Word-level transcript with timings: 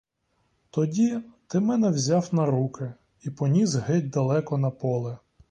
Тоді 0.69 1.19
ти 1.47 1.59
мене 1.59 1.89
взяв 1.89 2.29
на 2.33 2.45
руки 2.45 2.93
і 3.21 3.29
поніс 3.29 3.75
геть 3.75 4.09
далеко 4.09 4.57
на 4.57 4.69
поле. 4.71 5.17